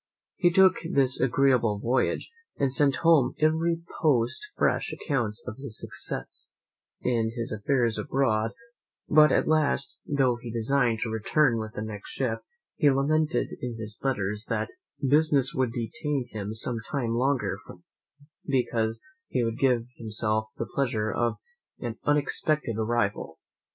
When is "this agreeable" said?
0.91-1.77